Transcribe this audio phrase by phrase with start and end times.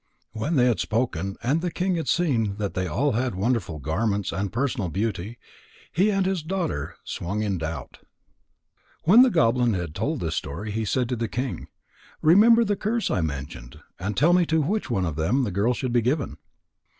[0.31, 4.31] When they had spoken, and the king had seen that they all had wonderful garments
[4.31, 5.37] and personal beauty,
[5.93, 7.99] he and his daughter swung in doubt.
[9.03, 11.67] When the goblin had told this story, he said to the king:
[12.19, 15.93] "Remember the curse I mentioned, and tell me to which of them the girl should
[15.93, 16.37] be given."